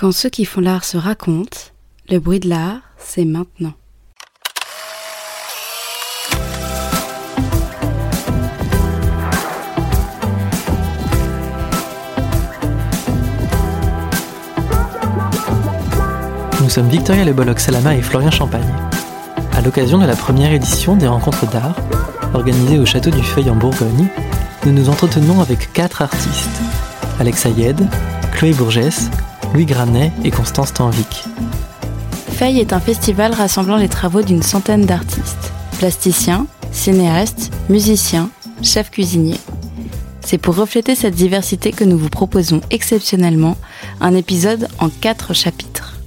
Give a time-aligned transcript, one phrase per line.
[0.00, 1.58] Quand ceux qui font l'art se racontent,
[2.08, 3.74] le bruit de l'art, c'est maintenant.
[16.62, 18.64] Nous sommes Victoria Leboloc-Salama et Florian Champagne.
[19.52, 21.76] À l'occasion de la première édition des rencontres d'art,
[22.32, 24.06] organisée au Château du Feuil en Bourgogne,
[24.64, 26.62] nous nous entretenons avec quatre artistes
[27.18, 27.86] Alex Ayed,
[28.32, 29.10] Chloé Bourgès,
[29.52, 31.24] Louis Granet et Constance Tanvic.
[32.34, 38.30] Feuille est un festival rassemblant les travaux d'une centaine d'artistes, plasticiens, cinéastes, musiciens,
[38.62, 39.40] chefs cuisiniers.
[40.20, 43.56] C'est pour refléter cette diversité que nous vous proposons exceptionnellement
[44.00, 45.98] un épisode en quatre chapitres.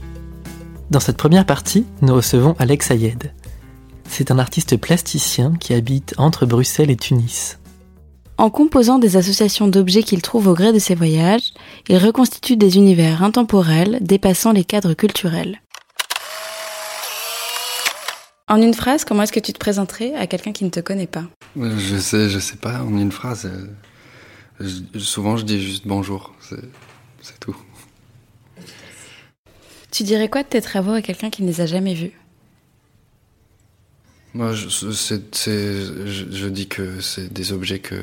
[0.90, 3.34] Dans cette première partie, nous recevons Alex Ayed.
[4.08, 7.58] C'est un artiste plasticien qui habite entre Bruxelles et Tunis.
[8.38, 11.54] En composant des associations d'objets qu'il trouve au gré de ses voyages,
[11.88, 15.62] il reconstitue des univers intemporels dépassant les cadres culturels.
[18.50, 21.08] En une phrase, comment est-ce que tu te présenterais à quelqu'un qui ne te connaît
[21.08, 21.24] pas?
[21.56, 23.46] Je sais, je sais pas, en une phrase.
[23.46, 23.68] euh,
[24.60, 26.60] je- souvent, je dis juste bonjour, c'est
[27.22, 27.56] c'est tout.
[29.92, 32.12] Tu dirais quoi de tes travaux à quelqu'un qui ne les a jamais vus?
[34.34, 37.96] Moi, je, dis que c'est des objets que,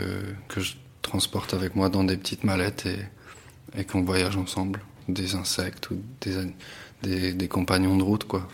[0.48, 4.80] que je transporte avec moi dans des petites mallettes et, et qu'on voyage ensemble.
[5.08, 6.36] Des insectes ou des,
[7.02, 8.46] des, des compagnons de route, quoi.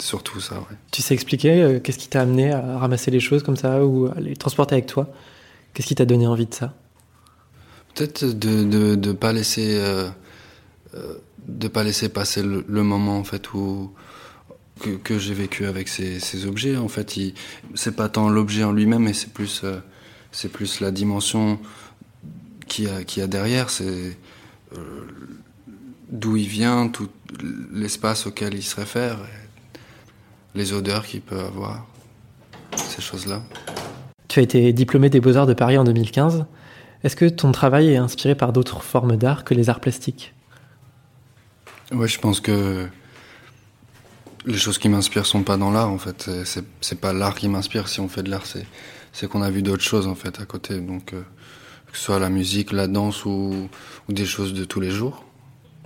[0.00, 0.76] Surtout ça, ouais.
[0.90, 4.06] Tu sais expliquer euh, qu'est-ce qui t'a amené à ramasser les choses comme ça ou
[4.06, 5.08] à les transporter avec toi?
[5.72, 6.74] Qu'est-ce qui t'a donné envie de ça?
[7.94, 10.08] Peut-être de de de pas laisser euh,
[10.94, 11.14] euh,
[11.46, 13.92] de pas laisser passer le, le moment en fait où
[14.80, 17.18] que, que j'ai vécu avec ces, ces objets en fait
[17.74, 19.78] c'est pas tant l'objet en lui-même mais c'est plus euh,
[20.32, 21.60] c'est plus la dimension
[22.66, 24.16] qu'il y a qu'il y a derrière c'est
[24.76, 24.78] euh,
[26.10, 27.08] d'où il vient tout
[27.72, 29.18] l'espace auquel il se réfère
[30.54, 31.86] les odeurs qu'il peut avoir
[32.76, 33.42] ces choses là
[34.28, 36.46] Tu as été diplômé des Beaux-Arts de Paris en 2015.
[37.02, 40.32] Est-ce que ton travail est inspiré par d'autres formes d'art que les arts plastiques?
[41.92, 42.88] Ouais, je pense que
[44.46, 46.30] les choses qui m'inspirent sont pas dans l'art en fait.
[46.44, 47.88] C'est- pas l'art qui m'inspire.
[47.88, 50.80] Si on fait de l'art, c'est qu'on a vu d'autres choses en fait à côté.
[50.80, 51.22] Donc euh,
[51.90, 53.68] que ce soit la musique, la danse ou,
[54.08, 55.24] ou des choses de tous les jours.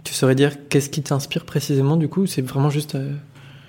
[0.04, 2.26] Tu saurais dire qu'est-ce qui t'inspire précisément du coup?
[2.26, 2.94] C'est vraiment juste...
[2.94, 3.14] euh,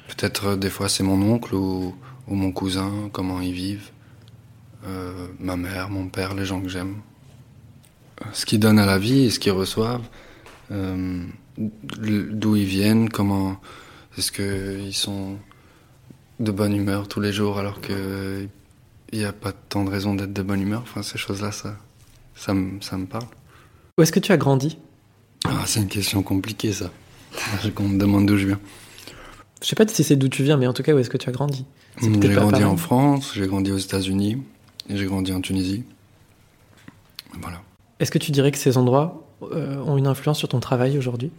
[0.08, 1.94] Peut-être euh, des fois c'est mon oncle ou,
[2.28, 3.90] ou mon cousin, comment ils vivent,
[5.40, 6.96] ma mère, mon père, les gens que j'aime.
[8.34, 10.08] Ce qu'ils donnent à la vie et ce qu'ils reçoivent,
[10.70, 13.60] d'où ils viennent, comment
[14.18, 15.38] est-ce qu'ils sont
[16.40, 18.48] de bonne humeur tous les jours alors que
[19.12, 20.82] il n'y a pas tant de raison d'être de bonne humeur.
[20.84, 21.76] Enfin, ces choses-là, ça,
[22.36, 23.26] ça, me- ça me parle.
[23.98, 24.78] Où est-ce que tu as grandi?
[25.46, 26.92] Ah, c'est une question compliquée, ça.
[27.76, 28.60] Qu'on me demande d'où je viens.
[29.64, 31.18] Je sais pas si c'est d'où tu viens, mais en tout cas, où est-ce que
[31.18, 31.66] tu as grandi?
[32.02, 34.42] J'ai grandi en France, j'ai grandi aux États-Unis
[34.90, 35.84] et j'ai grandi en Tunisie.
[37.42, 37.62] Voilà.
[38.00, 41.32] Est-ce que tu dirais que ces endroits euh, ont une influence sur ton travail aujourd'hui?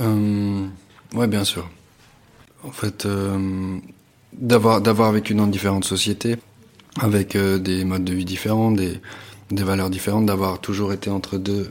[0.00, 0.66] Euh,
[1.14, 1.68] ouais, bien sûr.
[2.62, 3.78] En fait, euh,
[4.32, 6.36] d'avoir d'avoir vécu dans différentes sociétés,
[7.00, 9.00] avec euh, des modes de vie différents, des,
[9.50, 11.70] des valeurs différentes, d'avoir toujours été entre deux,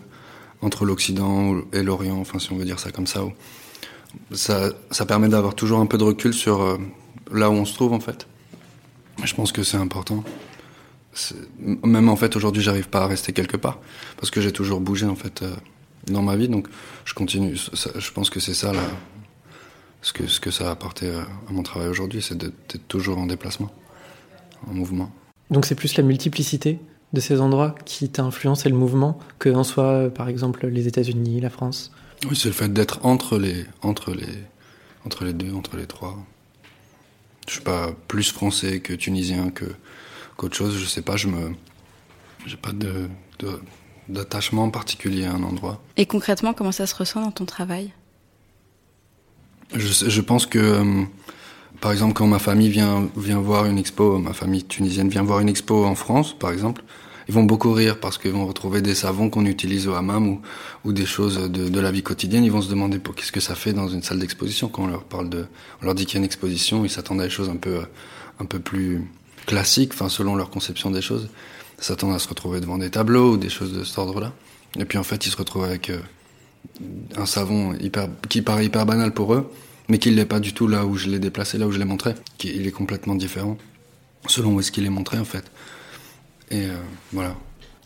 [0.62, 3.22] entre l'Occident et l'Orient, enfin si on veut dire ça comme ça,
[4.31, 6.78] ça, ça permet d'avoir toujours un peu de recul sur euh,
[7.31, 8.28] là où on se trouve en fait.
[9.24, 10.24] Je pense que c'est important.
[11.60, 13.80] Même en fait aujourd'hui, j'arrive pas à rester quelque part
[14.18, 15.44] parce que j'ai toujours bougé en fait
[16.08, 16.68] dans ma vie, donc
[17.06, 17.56] je continue.
[17.56, 18.81] je pense que c'est ça là,
[20.03, 23.18] ce que ce que ça a apporté euh, à mon travail aujourd'hui, c'est d'être toujours
[23.18, 23.72] en déplacement,
[24.69, 25.12] en mouvement.
[25.50, 26.80] Donc c'est plus la multiplicité
[27.14, 30.88] de ces endroits qui t'a influencé le mouvement que en soi, euh, par exemple, les
[30.88, 31.92] États-Unis, la France?
[32.30, 34.28] Oui, c'est le fait d'être entre les entre les
[35.06, 36.18] entre les deux, entre les trois.
[37.47, 39.66] Je suis pas plus français que tunisien que
[40.38, 40.77] qu'autre chose.
[40.77, 41.18] Je sais pas.
[41.18, 41.54] Je me
[42.45, 43.60] j'ai pas de de-
[44.10, 45.81] d'attachement particulier à un endroit.
[45.98, 47.92] Et concrètement, comment ça se ressent dans ton travail?
[49.75, 51.04] Je, je pense que, euh,
[51.81, 55.39] par exemple, quand ma famille vient, vient voir une expo, ma famille tunisienne vient voir
[55.39, 56.83] une expo en France, par exemple,
[57.27, 60.42] ils vont beaucoup rire parce qu'ils vont retrouver des savons qu'on utilise au hammam ou,
[60.83, 62.44] ou des choses de, de la vie quotidienne.
[62.44, 64.68] Ils vont se demander pour qu'est-ce que ça fait dans une salle d'exposition?
[64.68, 65.45] Quand on leur parle de,
[65.81, 66.83] on leur dit qu'il y a une exposition.
[66.83, 67.80] Ils s'attendent à des choses un peu,
[68.39, 69.10] un peu plus
[69.45, 71.30] classiques, enfin selon leur conception des choses.
[71.80, 74.33] Ils s'attendent à se retrouver devant des tableaux ou des choses de cet ordre-là.
[74.77, 76.00] Et puis en fait, ils se retrouvent avec euh,
[77.15, 79.51] un savon hyper, qui paraît hyper banal pour eux,
[79.89, 81.80] mais qui ne l'est pas du tout là où je l'ai déplacé, là où je
[81.80, 82.15] l'ai montré.
[82.38, 83.57] Qui, il est complètement différent,
[84.27, 85.51] selon où est-ce qu'il est montré en fait.
[86.51, 86.75] Et euh,
[87.12, 87.36] voilà.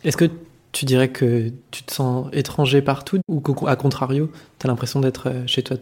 [0.04, 0.30] Est-ce que
[0.72, 5.28] tu dirais que tu te sens étranger partout ou qu'à contrario, tu as l'impression d'être
[5.28, 5.76] euh, chez toi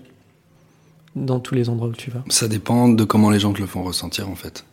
[1.15, 2.25] dans tous les endroits où tu vas?
[2.29, 4.65] Ça dépend de comment les gens te le font ressentir en fait.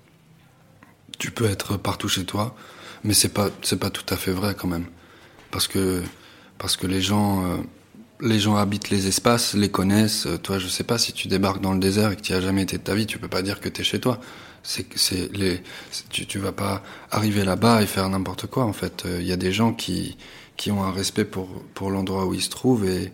[1.19, 2.55] Tu peux être partout chez toi,
[3.03, 4.85] mais c'est pas c'est pas tout à fait vrai quand même,
[5.51, 6.01] parce que
[6.57, 7.57] parce que les gens euh,
[8.23, 10.27] les gens habitent les espaces, les connaissent.
[10.41, 12.63] Toi, je sais pas si tu débarques dans le désert et que tu as jamais
[12.63, 14.19] été de ta vie, tu peux pas dire que tu es chez toi.
[14.63, 15.61] C'est c'est les
[16.09, 19.05] tu tu vas pas arriver là-bas et faire n'importe quoi en fait.
[19.19, 20.17] Il y a des gens qui
[20.55, 23.11] qui ont un respect pour pour l'endroit où ils se trouvent et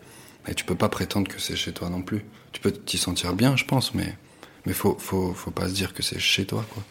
[0.48, 2.24] et tu peux pas prétendre que c'est chez toi non plus.
[2.52, 4.16] Tu peux t'y sentir bien, je pense, mais
[4.66, 6.84] mais faut faut faut pas se dire que c'est chez toi quoi.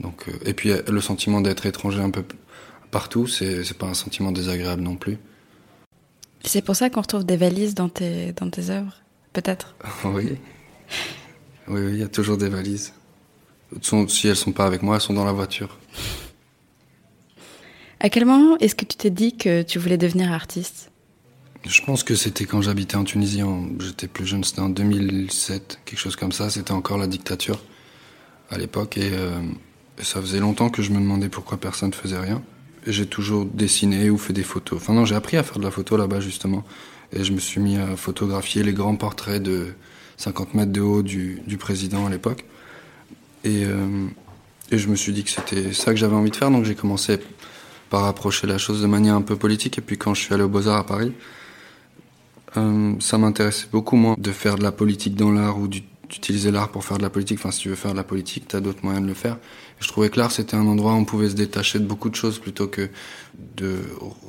[0.00, 2.24] Donc euh, et puis euh, le sentiment d'être étranger un peu
[2.90, 5.18] partout, c'est c'est pas un sentiment désagréable non plus.
[6.46, 8.94] C'est pour ça qu'on retrouve des valises dans tes dans tes œuvres,
[9.32, 9.74] peut-être.
[10.04, 10.36] oui.
[11.68, 12.92] Oui, oui, il y a toujours des valises.
[13.82, 15.76] Si elles sont pas avec moi, elles sont dans la voiture.
[17.98, 20.92] À quel moment est-ce que tu t'es dit que tu voulais devenir artiste?
[21.64, 23.42] Je pense que c'était quand j'habitais en Tunisie,
[23.80, 27.60] j'étais plus jeune, c'était en 2007, quelque chose comme ça, c'était encore la dictature
[28.50, 29.40] à l'époque euh,
[29.98, 32.42] et, ça faisait longtemps que je me demandais pourquoi personne ne faisait rien.
[32.86, 34.78] J'ai toujours dessiné ou fait des photos.
[34.80, 36.64] Enfin non, j'ai appris à faire de la photo là-bas justement
[37.12, 39.68] et je me suis mis à photographier les grands portraits de
[40.16, 42.44] 50 mètres de haut du, président à l'époque.
[43.44, 44.06] Et, euh,
[44.70, 46.74] et je me suis dit que c'était ça que j'avais envie de faire, donc j'ai
[46.74, 47.18] commencé
[47.90, 49.78] par approcher la chose de manière un peu politique.
[49.78, 51.12] Et puis quand je suis allé au Beaux-Arts à Paris,
[52.56, 55.68] euh, ça m'intéressait beaucoup moins de faire de la politique dans l'art ou
[56.08, 57.38] d'utiliser l'art pour faire de la politique.
[57.38, 59.38] Enfin, si tu veux faire de la politique, tu as d'autres moyens de le faire.
[59.80, 62.14] je trouvais que l'art, c'était un endroit où on pouvait se détacher de beaucoup de
[62.14, 62.88] choses plutôt que
[63.56, 63.78] de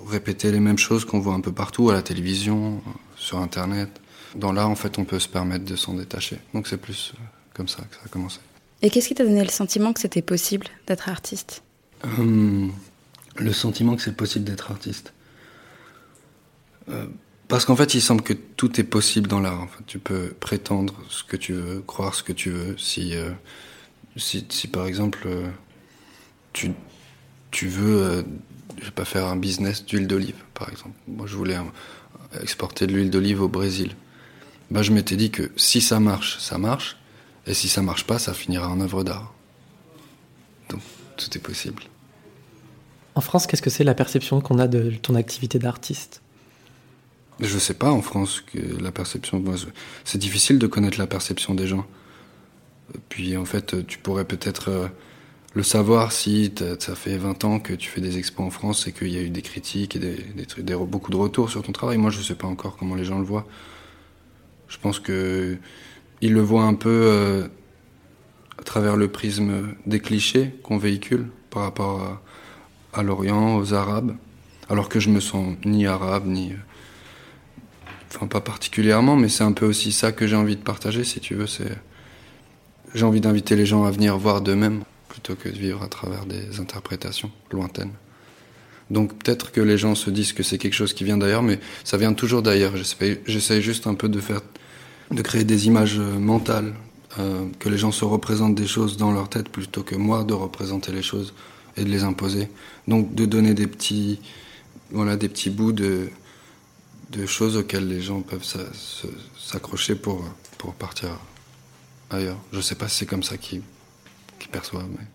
[0.07, 2.81] répéter les mêmes choses qu'on voit un peu partout, à la télévision,
[3.15, 3.89] sur Internet.
[4.35, 6.38] Dans l'art, en fait, on peut se permettre de s'en détacher.
[6.53, 8.39] Donc c'est plus euh, comme ça que ça a commencé.
[8.81, 11.63] Et qu'est-ce qui t'a donné le sentiment que c'était possible d'être artiste?
[12.19, 12.68] Euh,
[13.38, 15.13] Le sentiment que c'est possible d'être artiste.
[17.47, 19.67] Parce qu'en fait, il semble que tout est possible dans l'art.
[19.85, 22.77] tu peux prétendre ce que tu veux, croire ce que tu veux.
[22.77, 23.31] Si, euh,
[24.17, 25.47] si, par exemple, euh,
[26.51, 26.71] tu,
[27.51, 28.23] tu veux, euh,
[28.79, 30.95] je vais pas faire un business d'huile d'olive, par exemple.
[31.07, 31.57] Moi, je voulais
[32.41, 33.95] exporter de l'huile d'olive au Brésil.
[34.69, 36.97] Bah, je m'étais dit que si ça marche, ça marche.
[37.45, 39.33] Et si ça marche pas, ça finira en œuvre d'art.
[40.69, 40.81] Donc,
[41.15, 41.83] tout est possible.
[43.15, 46.21] En France, qu'est-ce que c'est la perception qu'on a de ton activité d'artiste?
[47.39, 49.44] Je sais pas en France que la perception.
[50.04, 51.86] C'est difficile de connaître la perception des gens.
[53.10, 54.88] Puis en fait, tu pourrais peut-être euh,
[55.54, 58.92] le savoir si ça fait 20 ans que tu fais des expos en France et
[58.92, 60.25] qu'il y a eu des critiques et des,
[60.57, 61.98] des, beaucoup de retours sur ton travail.
[61.98, 63.45] Moi, je sais pas encore comment les gens le voient.
[64.68, 65.57] Je pense que
[66.22, 67.48] ils le voient un peu euh,
[68.57, 72.22] à travers le prisme des clichés qu'on véhicule par rapport à,
[73.00, 74.16] à l'Orient, aux Arabes,
[74.69, 76.54] alors que je me sens ni arabe ni
[78.13, 81.19] Enfin, pas particulièrement, mais c'est un peu aussi ça que j'ai envie de partager, si
[81.19, 81.48] tu veux.
[81.48, 81.71] C'est
[82.94, 86.25] j'ai envie d'inviter les gens à venir voir d'eux-mêmes plutôt que de vivre à travers
[86.25, 87.92] des interprétations lointaines.
[88.89, 91.59] Donc peut-être que les gens se disent que c'est quelque chose qui vient d'ailleurs, mais
[91.83, 92.74] ça vient toujours d'ailleurs.
[92.77, 94.42] J'essaie juste un peu de faire,
[95.12, 96.74] de créer des images euh, mentales,
[97.19, 100.33] euh, que les gens se représentent des choses dans leur tête plutôt que moi de
[100.33, 101.33] représenter les choses
[101.76, 102.47] et de les imposer.
[102.87, 104.19] Donc de donner des petits,
[104.92, 106.09] voilà, des petits bouts de,
[107.11, 108.45] de choses auxquelles les gens peuvent
[109.37, 110.23] s'accrocher pour,
[110.57, 111.19] pour partir
[112.09, 112.37] ailleurs.
[112.52, 113.61] Je sais pas si c'est comme ça qu'ils
[114.52, 114.90] perçoivent.
[114.90, 115.06] Mais...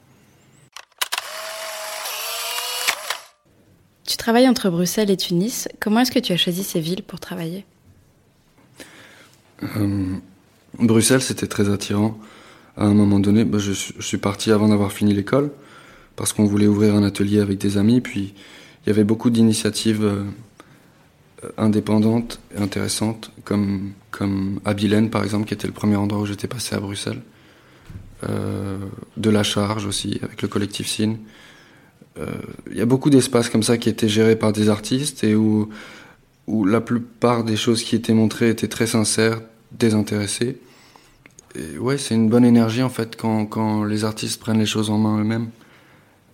[4.06, 5.68] Tu travailles entre Bruxelles et Tunis.
[5.80, 7.64] Comment est-ce que tu as choisi ces villes pour travailler?
[9.76, 10.16] Euh,
[10.78, 12.18] Bruxelles, c'était très attirant.
[12.76, 15.52] À un moment donné, bah, je, je, suis parti avant d'avoir fini l'école
[16.16, 18.00] parce qu'on voulait ouvrir un atelier avec des amis.
[18.00, 18.34] Puis
[18.84, 20.04] il y avait beaucoup d'initiatives.
[20.04, 20.24] Euh,
[21.56, 26.48] indépendante et intéressante, comme, comme Abilène, par exemple, qui était le premier endroit où j'étais
[26.48, 27.22] passé à Bruxelles.
[28.28, 28.78] Euh,
[29.16, 31.18] de la charge aussi, avec le collectif Cine.
[32.18, 32.26] Euh,
[32.70, 35.68] il y a beaucoup d'espaces comme ça qui étaient gérés par des artistes et où,
[36.46, 39.40] où la plupart des choses qui étaient montrées étaient très sincères,
[39.72, 40.60] désintéressées.
[41.56, 44.88] Et ouais, c'est une bonne énergie en fait quand, quand les artistes prennent les choses
[44.88, 45.48] en main eux-mêmes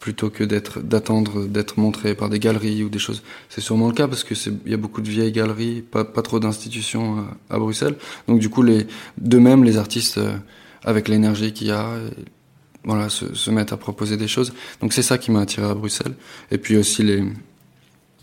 [0.09, 3.23] plutôt que d'être d'attendre d'être montré par des galeries ou des choses.
[3.51, 4.33] C'est sûrement le cas parce que
[4.65, 7.97] il y a beaucoup de vieilles galeries, pas, trop d'institutions à, à, Bruxelles.
[8.27, 8.87] Donc du coup, les
[9.19, 10.33] de même les artistes euh,
[10.83, 11.91] avec l'énergie qu'il y a,
[12.85, 14.55] voilà, se, mettent à proposer des choses.
[14.81, 16.15] Donc c'est ça qui m'a attiré à Bruxelles.
[16.51, 17.23] Et puis aussi les,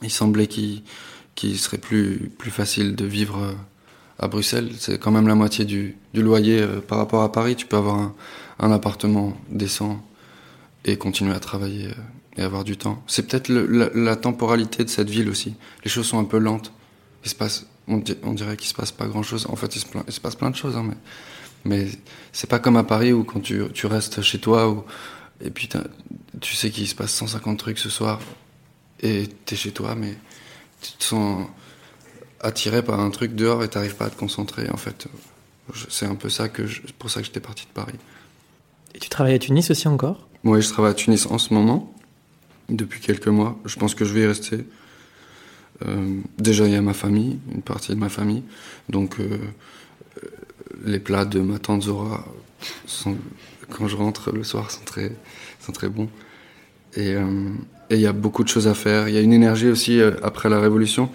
[0.01, 3.53] il semblait qu'il serait plus plus facile de vivre euh,
[4.17, 4.71] à Bruxelles.
[4.79, 7.55] C'est quand même la moitié du, loyer euh, par rapport à Paris.
[7.55, 8.11] Tu peux avoir
[8.57, 10.01] un appartement décent
[10.85, 11.89] et continuer à travailler
[12.37, 13.03] et avoir du temps.
[13.07, 15.55] C'est peut-être la, temporalité de cette ville aussi.
[15.83, 16.71] Les choses sont un peu lentes.
[17.23, 19.47] Il se passe, on, dirait qu'il se passe pas grand-chose.
[19.49, 20.95] En fait, il se, passe plein de choses, hein, mais,
[21.65, 21.89] mais
[22.31, 24.83] c'est pas comme à Paris où quand tu, tu restes chez toi ou,
[25.41, 25.69] et puis
[26.39, 28.19] tu sais qu'il se passe 150 trucs ce soir
[29.01, 30.15] et t'es chez toi, mais
[30.81, 31.47] tu te sens
[32.41, 34.69] attiré par un truc dehors et t'arrives pas à te concentrer.
[34.69, 35.07] En fait,
[35.89, 36.63] c'est un peu ça que
[36.99, 37.97] pour ça que j'étais parti de Paris.
[38.93, 40.27] Et tu travailles à Tunis aussi encore?
[40.45, 41.91] Oui, je travaille à Tunis en ce moment
[42.69, 43.57] depuis quelques mois.
[43.65, 44.59] Je pense que je vais y rester.
[45.87, 48.43] Euh, déjà, il y a ma famille, une partie de ma famille.
[48.87, 49.39] Donc, euh,
[50.85, 52.23] les plats de ma tante Zora,
[53.71, 55.13] quand je rentre le soir, sont très,
[55.59, 56.09] sont très bons.
[56.99, 57.49] Euh,
[57.89, 59.09] et il y a beaucoup de choses à faire.
[59.09, 61.09] Il y a une énergie aussi après la Révolution,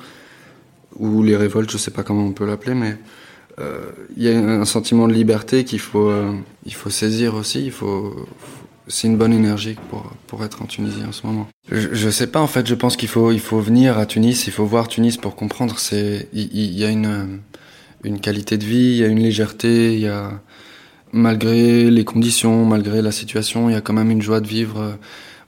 [0.97, 2.97] ou les révoltes, je sais pas comment on peut l'appeler, mais
[4.17, 6.11] il y a un sentiment de liberté qu'il faut,
[6.71, 7.67] faut saisir aussi.
[7.67, 8.27] Il faut,
[8.91, 11.49] c'est une bonne énergie pour, pour être en Tunisie en ce moment.
[11.71, 14.47] Je, je sais pas en fait, je pense qu'il faut, il faut venir à Tunis,
[14.47, 15.79] il faut voir Tunis pour comprendre.
[15.79, 17.41] C'est, il, il y a une,
[18.05, 20.43] une qualité de vie, il y a une légèreté, il y a,
[21.13, 24.99] malgré les conditions, malgré la situation, il y a quand même une joie de vivre.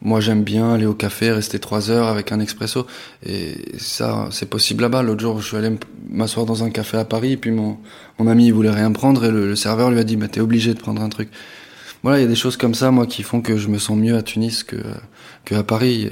[0.04, 2.88] Moi, j'aime bien aller au café, rester trois heures avec un expresso.
[3.24, 5.04] Et ça, c'est possible là-bas.
[5.04, 5.70] L'autre jour, je suis allé
[6.10, 7.78] m'asseoir dans un café à Paris, et puis mon,
[8.18, 10.40] mon ami, il voulait rien prendre, et le, le serveur lui a dit, bah, t'es
[10.40, 11.28] obligé de prendre un truc
[12.02, 13.96] voilà, il y a des choses comme ça, moi, qui font que je me sens
[13.96, 14.76] mieux à Tunis que
[15.44, 16.10] que à Paris,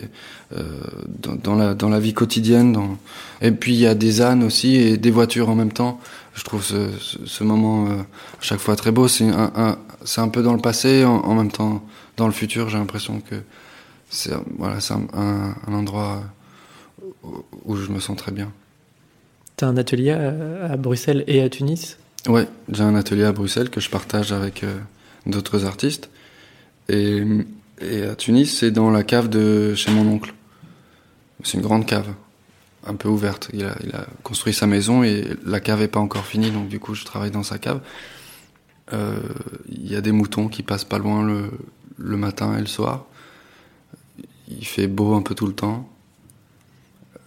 [0.57, 0.63] euh,
[1.07, 2.73] dans, dans, la dans la vie quotidienne.
[2.73, 2.99] Dans...
[3.41, 6.01] Et puis il y a des ânes aussi et des voitures en même temps.
[6.35, 9.09] Je trouve ce, ce, moment euh, à chaque fois très beau.
[9.09, 11.85] C'est un, un c'est un peu dans le passé, en, en, même temps
[12.17, 12.69] dans le futur.
[12.69, 13.37] J'ai l'impression que
[14.09, 16.23] c'est voilà, c'est un, un, endroit
[17.23, 18.51] où, où je me sens très bien.
[19.57, 21.99] Tu as un atelier à, à, Bruxelles et à Tunis?
[22.29, 24.79] Ouais, j'ai un atelier à Bruxelles que je partage avec euh,
[25.27, 26.11] d'autres artistes.
[26.89, 27.23] Et,
[27.81, 30.35] et, à Tunis, c'est dans la cave de chez mon oncle.
[31.45, 32.13] C'est une grande cave,
[32.87, 33.51] un peu ouverte.
[33.53, 36.95] Il a, construit sa maison et la cave est pas encore finie, donc du coup,
[36.95, 37.81] je travaille dans sa cave.
[38.93, 39.21] Euh,
[39.69, 41.51] il y a des moutons qui passent pas loin le,
[41.97, 43.07] le matin et le soir.
[44.49, 45.89] Il fait beau un peu tout le temps.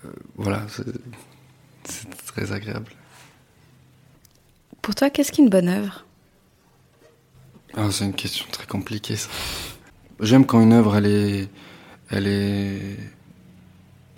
[0.06, 2.92] Euh, voilà, c'est très agréable.
[4.82, 6.06] Pour toi, qu'est-ce qu'une bonne œuvre?
[7.76, 9.30] Ah, c'est une question très compliquée, ça.
[10.20, 11.50] J'aime quand une œuvre, elle est,
[12.10, 12.98] elle est,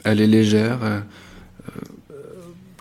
[0.04, 1.02] elle est légère, euh,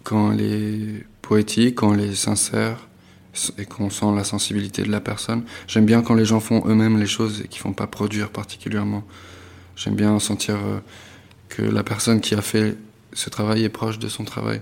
[0.02, 2.88] quand elle est poétique, quand elle est sincère,
[3.58, 5.44] et qu'on sent la sensibilité de la personne.
[5.66, 9.04] J'aime bien quand les gens font eux-mêmes les choses et qu'ils font pas produire particulièrement.
[9.76, 10.78] J'aime bien sentir euh,
[11.48, 12.76] que la personne qui a fait
[13.12, 14.60] ce travail est proche de son travail.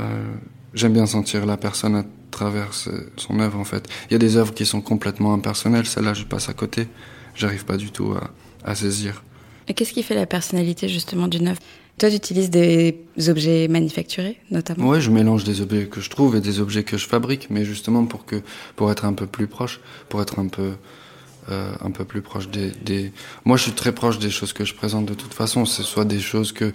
[0.00, 0.34] Euh,
[0.74, 2.70] J'aime bien sentir la personne à travers
[3.16, 3.88] son œuvre en fait.
[4.10, 6.88] Il y a des œuvres qui sont complètement impersonnelles, celle-là je passe à côté,
[7.36, 8.30] j'arrive pas du tout à,
[8.68, 9.22] à saisir.
[9.68, 11.60] Et qu'est-ce qui fait la personnalité justement d'une œuvre?
[11.98, 12.96] Toi tu utilises des
[13.28, 14.88] objets manufacturés notamment?
[14.88, 17.64] Oui, je mélange des objets que je trouve et des objets que je fabrique, mais
[17.64, 18.42] justement pour que
[18.74, 20.72] pour être un peu plus proche, pour être un peu
[21.50, 23.12] euh, un peu plus proche des, des...
[23.44, 26.04] Moi je suis très proche des choses que je présente de toute façon, ce soit
[26.04, 26.72] des choses que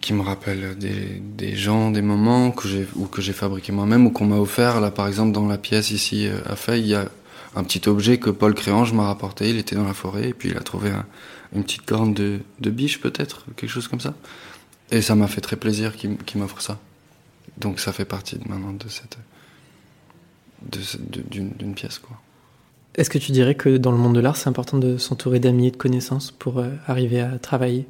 [0.00, 4.10] qui me rappellent des, gens, des moments que j'ai ou que j'ai fabriqué moi-même ou
[4.10, 4.80] qu'on m'a offert.
[4.80, 7.08] Là, par exemple, dans la pièce ici euh, à Feuille, il y a
[7.54, 9.50] un petit objet que Paul Créange m'a rapporté.
[9.50, 11.04] Il était dans la forêt et puis il a trouvé un,
[11.54, 14.14] une petite corne de, biche peut-être, quelque chose comme ça.
[14.90, 16.78] Et ça m'a fait très plaisir qu'il m'offre ça.
[17.58, 19.18] Donc ça fait partie maintenant de cette
[20.62, 22.20] d'une d'une pièce quoi.
[22.96, 25.68] Est-ce que tu dirais que dans le monde de l'art, c'est important de s'entourer d'amis
[25.68, 27.86] et de connaissances pour euh, arriver à travailler?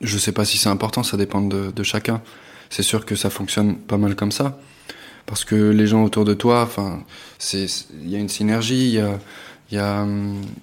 [0.00, 2.22] Je sais pas si c'est important, ça dépend de, de chacun.
[2.70, 4.58] C'est sûr que ça fonctionne pas mal comme ça.
[5.26, 7.04] Parce que les gens autour de toi, enfin,
[7.38, 7.66] c'est,
[8.02, 9.18] il y a une synergie, il y a,
[9.70, 10.06] il y a,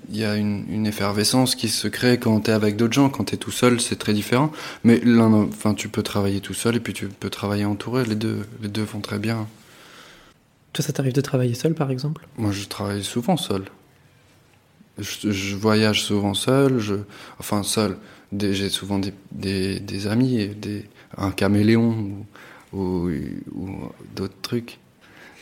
[0.10, 3.10] y a une, une, effervescence qui se crée quand t'es avec d'autres gens.
[3.10, 4.51] Quand t'es tout seul, c'est très différent.
[4.84, 8.03] Mais l'un, enfin, tu peux travailler tout seul et puis tu peux travailler entouré.
[8.06, 9.48] Les deux, les deux vont très bien.
[10.74, 12.27] Toi, ça t'arrive de travailler seul, par exemple?
[12.38, 13.65] Moi, je travaille souvent seul.
[14.98, 16.79] Je, je voyage souvent seul.
[16.79, 16.96] Je,
[17.39, 17.98] enfin, seul
[18.34, 19.00] j'ai souvent
[19.32, 20.50] des, amis,
[21.18, 22.12] un caméléon
[22.74, 23.10] ou,
[24.16, 24.80] d'autres trucs.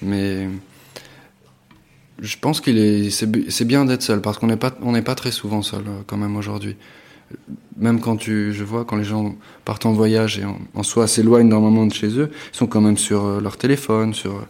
[0.01, 0.47] Mais
[2.19, 5.15] je pense qu'il est, c'est bien d'être seul parce qu'on n'est pas, on n'est pas
[5.15, 6.75] très souvent seul euh, quand même aujourd'hui.
[7.77, 11.07] Même quand tu, je vois quand les gens partent en voyage et en, en soi
[11.07, 14.45] s'éloignent moment de chez eux, ils sont quand même sur euh, leur téléphone, sur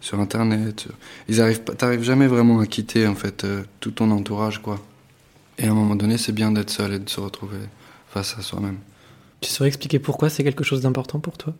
[0.00, 0.88] sur internet.
[1.28, 4.78] Ils arrivent, t'arrives jamais vraiment à quitter en fait euh, tout ton entourage quoi.
[5.58, 7.58] Et à un moment donné, c'est bien d'être seul et de se retrouver
[8.12, 8.78] face à soi-même.
[9.40, 11.54] Tu saurais expliquer pourquoi c'est quelque chose d'important pour toi?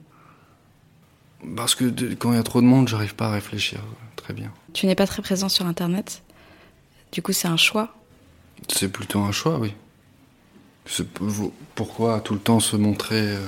[1.56, 3.80] Parce que quand il y a trop de monde, j'arrive pas à réfléchir
[4.16, 4.52] très bien.
[4.74, 6.22] Tu n'es pas très présent sur Internet.
[7.12, 7.94] Du coup, c'est un choix
[8.68, 9.72] c'est plutôt un choix, oui.
[11.74, 13.46] Pourquoi tout le temps se montrer euh,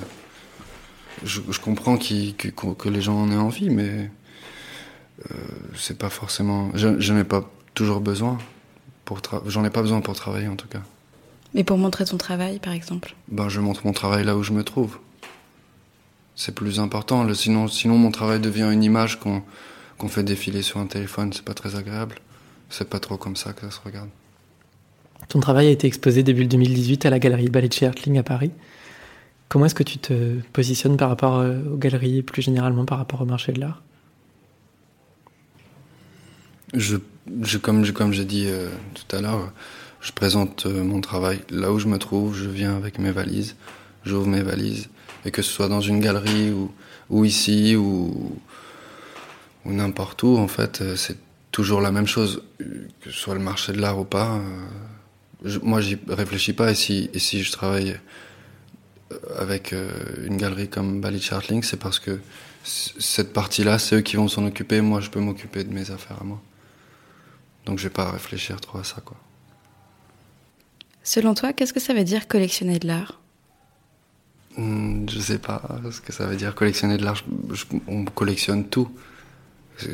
[1.23, 4.09] je, comprends que les gens en aient envie, mais
[5.31, 5.35] euh,
[5.75, 6.71] c'est pas forcément.
[6.73, 8.37] Je, n'ai pas toujours besoin.
[9.05, 10.81] Pour J'en ai pas besoin pour travailler en tout cas.
[11.53, 14.51] Mais pour montrer ton travail, par exemple Ben, je montre mon travail là où je
[14.51, 14.97] me trouve.
[16.35, 17.31] C'est plus important.
[17.33, 19.43] sinon, sinon, mon travail devient une image qu'on
[19.97, 21.31] qu'on fait défiler sur un téléphone.
[21.33, 22.15] C'est pas très agréable.
[22.69, 24.09] C'est pas trop comme ça que ça se regarde.
[25.29, 28.51] Ton travail a été exposé début 2018 à la galerie Ballet Hertling à Paris.
[29.47, 32.97] Comment est-ce que tu te positionnes par rapport euh, aux galeries et plus généralement par
[32.97, 33.83] rapport au marché de l'art?
[36.73, 36.97] Je,
[37.43, 39.53] je, Comme, comme j'ai dit euh, tout à l'heure,
[40.03, 43.55] je présente euh, mon travail là où je me trouve, je viens avec mes valises,
[44.05, 44.89] j'ouvre mes valises,
[45.25, 46.71] et que ce soit dans une galerie ou,
[47.09, 48.37] ou ici ou,
[49.65, 51.17] ou n'importe où, en fait, c'est
[51.51, 54.41] toujours la même chose, que ce soit le marché de l'art ou pas.
[55.45, 57.97] Je, moi, j'y réfléchis pas, et si, et si je travaille
[59.37, 59.89] avec euh,
[60.25, 62.19] une galerie comme Bali Chartling, c'est parce que
[62.63, 64.81] cette partie-là, c'est eux qui vont s'en occuper.
[64.81, 66.41] Moi, je peux m'occuper de mes affaires à moi.
[67.65, 69.17] Donc, je vais pas réfléchir trop à ça, quoi.
[71.03, 73.19] Selon toi, qu'est-ce que ça veut dire collectionner de l'art?
[74.57, 77.21] Hmm, Je sais pas ce que ça veut dire collectionner de l'art.
[77.87, 78.89] on collectionne tout.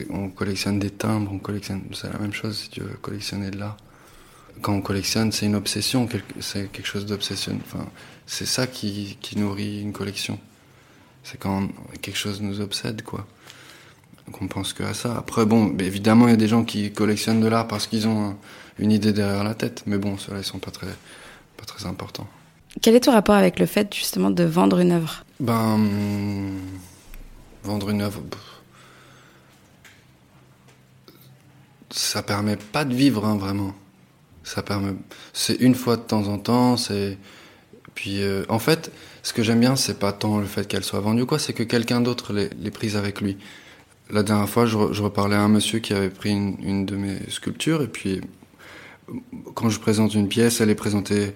[0.09, 1.81] On collectionne des timbres, on collectionne.
[1.93, 3.77] C'est la même chose si tu veux collectionner de l'art.
[4.61, 6.07] Quand on collectionne, c'est une obsession,
[6.41, 7.57] c'est quelque chose d'obsession.
[7.65, 7.87] Enfin,
[8.25, 10.37] c'est ça qui, nourrit une collection.
[11.23, 11.69] C'est quand
[12.01, 13.25] quelque chose nous obsède, quoi.
[14.29, 15.17] Donc on pense que à ça.
[15.17, 18.35] Après, bon, évidemment, il y a des gens qui collectionnent de l'art parce qu'ils ont
[18.77, 19.83] une idée derrière la tête.
[19.87, 20.87] Mais bon, ceux-là, ils sont pas très,
[21.57, 22.27] pas très importants.
[22.79, 25.23] Quel est ton rapport avec le fait, justement, de vendre une œuvre?
[25.39, 25.79] Ben.
[27.63, 28.21] Vendre une œuvre.
[31.89, 33.73] Ça permet pas de vivre, hein, vraiment.
[34.43, 34.93] Ça permet.
[35.33, 37.17] C'est une fois de temps en temps, c'est
[37.95, 41.01] puis euh, en fait, ce que j'aime bien, c'est pas tant le fait qu'elle soit
[41.01, 43.37] vendue quoi, c'est que quelqu'un d'autre l'ait prise avec lui.
[44.11, 47.83] La dernière fois, je, reparlais à un monsieur qui avait pris une, de mes sculptures,
[47.83, 48.21] et puis
[49.53, 51.33] quand je présente une pièce, elle est présentée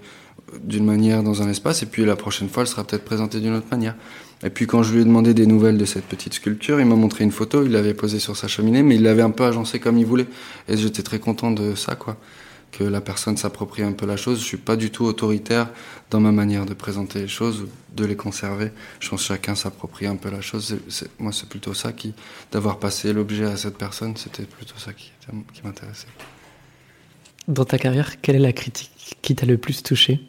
[0.64, 3.54] d'une manière dans un espace, et puis la prochaine fois, elle sera peut-être présentée d'une
[3.54, 3.96] autre manière.
[4.44, 6.96] Et puis quand je lui ai demandé des nouvelles de cette petite sculpture, il m'a
[6.96, 9.80] montré une photo, il l'avait posée sur sa cheminée, mais il l'avait un peu agencée
[9.80, 10.28] comme il voulait.
[10.68, 12.18] Et j'étais très content de ça, quoi
[12.74, 14.40] que la personne s'approprie un peu la chose.
[14.40, 15.70] Je suis pas du tout autoritaire
[16.10, 18.72] dans ma manière de présenter les choses, de les conserver.
[19.00, 20.76] Je pense que chacun s'approprie un peu la chose.
[21.20, 22.14] moi, c'est plutôt ça qui,
[22.52, 25.12] d'avoir passé l'objet à cette personne, c'était plutôt ça qui,
[25.54, 26.08] qui m'intéressait.
[27.48, 30.22] Dans ta carrière, quelle est la critique qui t'a le plus touché?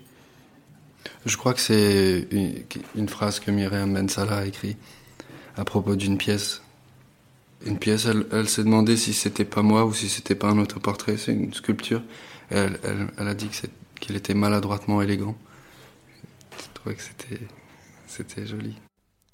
[1.24, 2.28] Je crois que c'est
[2.94, 4.76] une, phrase que Myriam Ben Salah a écrite
[5.56, 6.60] à propos d'une pièce.
[7.64, 10.58] Une pièce, elle, elle s'est demandé si c'était pas moi ou si c'était pas un
[10.58, 11.16] autoportrait.
[11.16, 12.02] C'est une sculpture
[12.54, 13.48] elle, a dit
[14.00, 15.36] qu'il était maladroitement élégant.
[16.58, 17.02] Je trouvais que
[18.06, 18.76] c'était joli.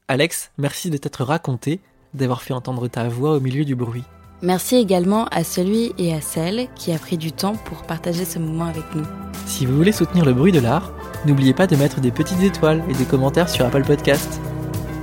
[0.09, 1.81] Alex, merci de t'être raconté,
[2.15, 4.05] d'avoir fait entendre ta voix au milieu du bruit.
[4.43, 8.39] Merci également à celui et à celle qui a pris du temps pour partager ce
[8.39, 9.05] moment avec nous.
[9.47, 10.93] Si vous voulez soutenir le bruit de l'art,
[11.27, 14.41] n'oubliez pas de mettre des petites étoiles et des commentaires sur Apple Podcast.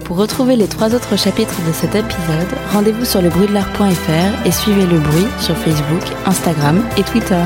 [0.06, 5.00] Pour retrouver les trois autres chapitres de cet épisode, rendez-vous sur lebruitdelart.fr et suivez le
[5.00, 7.44] bruit sur Facebook, Instagram et Twitter.